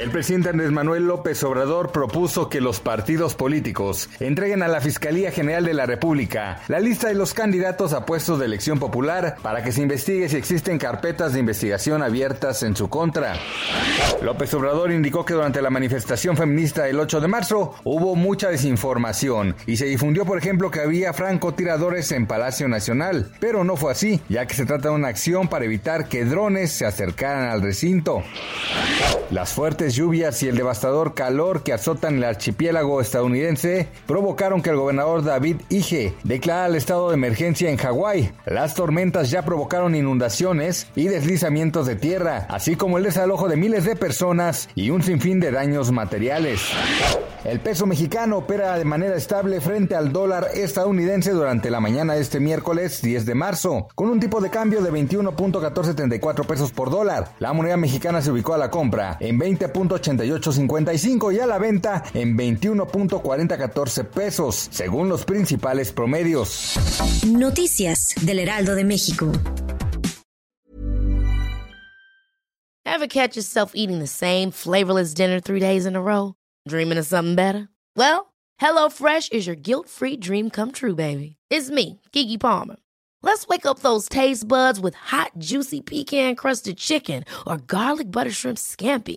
El 0.00 0.10
presidente 0.10 0.50
Andrés 0.50 0.70
Manuel 0.70 1.08
López 1.08 1.42
Obrador 1.42 1.90
propuso 1.90 2.48
que 2.48 2.60
los 2.60 2.78
partidos 2.78 3.34
políticos 3.34 4.08
entreguen 4.20 4.62
a 4.62 4.68
la 4.68 4.80
Fiscalía 4.80 5.32
General 5.32 5.64
de 5.64 5.74
la 5.74 5.86
República 5.86 6.60
la 6.68 6.78
lista 6.78 7.08
de 7.08 7.14
los 7.14 7.34
candidatos 7.34 7.92
a 7.92 8.06
puestos 8.06 8.38
de 8.38 8.44
elección 8.44 8.78
popular 8.78 9.36
para 9.42 9.64
que 9.64 9.72
se 9.72 9.82
investigue 9.82 10.28
si 10.28 10.36
existen 10.36 10.78
carpetas 10.78 11.32
de 11.32 11.40
investigación 11.40 12.02
abiertas 12.02 12.62
en 12.62 12.76
su 12.76 12.88
contra. 12.88 13.34
López 14.22 14.54
Obrador 14.54 14.92
indicó 14.92 15.24
que 15.24 15.34
durante 15.34 15.60
la 15.60 15.70
manifestación 15.70 16.36
feminista 16.36 16.84
del 16.84 17.00
8 17.00 17.20
de 17.20 17.28
marzo 17.28 17.74
hubo 17.82 18.14
mucha 18.14 18.50
desinformación 18.50 19.56
y 19.66 19.78
se 19.78 19.86
difundió, 19.86 20.24
por 20.24 20.38
ejemplo, 20.38 20.70
que 20.70 20.80
había 20.80 21.12
francotiradores 21.12 22.12
en 22.12 22.26
Palacio 22.28 22.68
Nacional, 22.68 23.32
pero 23.40 23.64
no 23.64 23.76
fue 23.76 23.90
así, 23.90 24.20
ya 24.28 24.46
que 24.46 24.54
se 24.54 24.64
trata 24.64 24.90
de 24.90 24.94
una 24.94 25.08
acción 25.08 25.48
para 25.48 25.64
evitar 25.64 26.08
que 26.08 26.24
drones 26.24 26.70
se 26.70 26.86
acercaran 26.86 27.48
al 27.50 27.62
recinto. 27.62 28.22
Las 29.30 29.52
fuertes 29.52 29.87
lluvias 29.94 30.42
y 30.42 30.48
el 30.48 30.56
devastador 30.56 31.14
calor 31.14 31.62
que 31.62 31.72
azotan 31.72 32.16
el 32.16 32.24
archipiélago 32.24 33.00
estadounidense 33.00 33.88
provocaron 34.06 34.62
que 34.62 34.70
el 34.70 34.76
gobernador 34.76 35.24
David 35.24 35.62
Ige 35.68 36.14
declarara 36.24 36.66
el 36.68 36.76
estado 36.76 37.08
de 37.08 37.14
emergencia 37.14 37.70
en 37.70 37.76
Hawái. 37.76 38.32
Las 38.46 38.74
tormentas 38.74 39.30
ya 39.30 39.44
provocaron 39.44 39.94
inundaciones 39.94 40.86
y 40.94 41.08
deslizamientos 41.08 41.86
de 41.86 41.96
tierra, 41.96 42.46
así 42.48 42.76
como 42.76 42.98
el 42.98 43.04
desalojo 43.04 43.48
de 43.48 43.56
miles 43.56 43.84
de 43.84 43.96
personas 43.96 44.68
y 44.74 44.90
un 44.90 45.02
sinfín 45.02 45.40
de 45.40 45.50
daños 45.50 45.92
materiales. 45.92 46.60
El 47.44 47.60
peso 47.60 47.86
mexicano 47.86 48.38
opera 48.38 48.76
de 48.76 48.84
manera 48.84 49.16
estable 49.16 49.60
frente 49.60 49.94
al 49.94 50.12
dólar 50.12 50.48
estadounidense 50.54 51.30
durante 51.30 51.70
la 51.70 51.80
mañana 51.80 52.14
de 52.14 52.20
este 52.20 52.40
miércoles 52.40 53.00
10 53.00 53.26
de 53.26 53.34
marzo, 53.34 53.88
con 53.94 54.10
un 54.10 54.18
tipo 54.20 54.40
de 54.40 54.50
cambio 54.50 54.82
de 54.82 54.92
21.1474 54.92 56.46
pesos 56.46 56.72
por 56.72 56.90
dólar. 56.90 57.32
La 57.38 57.52
moneda 57.52 57.76
mexicana 57.76 58.22
se 58.22 58.32
ubicó 58.32 58.54
a 58.54 58.58
la 58.58 58.70
compra 58.70 59.16
en 59.20 59.38
20.8855 59.78 61.34
y 61.34 61.40
a 61.40 61.46
la 61.46 61.58
venta 61.58 62.02
en 62.14 62.36
21.4014 62.36 64.04
pesos, 64.04 64.68
según 64.70 65.08
los 65.08 65.24
principales 65.24 65.92
promedios. 65.92 66.74
Noticias 67.26 68.14
del 68.22 68.40
Heraldo 68.40 68.74
de 68.74 68.84
México. 68.84 69.32
Ever 72.84 73.06
catch 73.06 73.36
yourself 73.36 73.72
eating 73.74 74.00
the 74.00 74.08
same 74.08 74.50
flavorless 74.50 75.14
dinner 75.14 75.40
three 75.40 75.60
days 75.60 75.86
in 75.86 75.94
a 75.94 76.00
row? 76.00 76.34
Dreaming 76.66 76.98
of 76.98 77.06
something 77.06 77.36
better? 77.36 77.68
Well, 77.94 78.32
HelloFresh 78.60 79.30
is 79.32 79.46
your 79.46 79.54
guilt-free 79.56 80.16
dream 80.16 80.50
come 80.50 80.72
true, 80.72 80.94
baby. 80.96 81.36
It's 81.50 81.70
me, 81.70 82.00
Keke 82.12 82.40
Palmer. 82.40 82.76
Let's 83.22 83.46
wake 83.46 83.66
up 83.66 83.80
those 83.80 84.08
taste 84.08 84.46
buds 84.48 84.80
with 84.80 84.94
hot, 84.94 85.32
juicy 85.38 85.80
pecan-crusted 85.80 86.76
chicken 86.78 87.24
or 87.46 87.58
garlic 87.58 88.10
butter 88.10 88.30
shrimp 88.30 88.58
scampi. 88.58 89.16